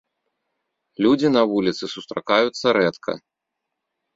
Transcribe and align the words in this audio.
Людзі 1.05 1.27
на 1.35 1.43
вуліцы 1.51 1.83
сустракаюцца 1.97 2.65
рэдка. 2.79 3.11